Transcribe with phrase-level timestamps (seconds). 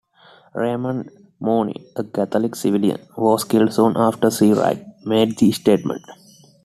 [0.55, 6.01] Raymond Mooney, a Catholic civilian, was killed soon after Seawright made the statement.